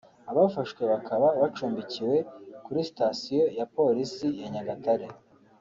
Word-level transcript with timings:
abafashwe 0.31 0.81
bakaba 0.91 1.27
bacumbikiwe 1.41 2.15
kuri 2.65 2.79
sitasiyo 2.89 3.43
ya 3.57 3.65
Polisi 3.75 4.27
ya 4.41 4.49
Nyagatare 4.55 5.07